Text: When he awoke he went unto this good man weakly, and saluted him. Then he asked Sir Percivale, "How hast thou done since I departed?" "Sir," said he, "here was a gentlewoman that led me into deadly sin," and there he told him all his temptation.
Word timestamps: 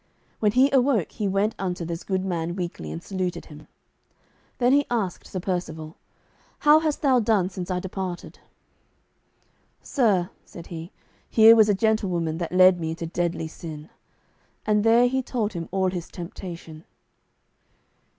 When 0.39 0.53
he 0.53 0.71
awoke 0.71 1.11
he 1.11 1.27
went 1.27 1.53
unto 1.59 1.85
this 1.85 2.03
good 2.03 2.25
man 2.25 2.55
weakly, 2.55 2.91
and 2.91 3.03
saluted 3.03 3.45
him. 3.45 3.67
Then 4.57 4.73
he 4.73 4.87
asked 4.89 5.27
Sir 5.27 5.39
Percivale, 5.39 5.95
"How 6.57 6.79
hast 6.79 7.03
thou 7.03 7.19
done 7.19 7.49
since 7.51 7.69
I 7.69 7.77
departed?" 7.79 8.39
"Sir," 9.83 10.31
said 10.43 10.65
he, 10.65 10.91
"here 11.29 11.55
was 11.55 11.69
a 11.69 11.75
gentlewoman 11.75 12.39
that 12.39 12.51
led 12.51 12.79
me 12.79 12.89
into 12.89 13.05
deadly 13.05 13.47
sin," 13.47 13.91
and 14.65 14.83
there 14.83 15.07
he 15.07 15.21
told 15.21 15.53
him 15.53 15.69
all 15.71 15.91
his 15.91 16.07
temptation. 16.07 16.83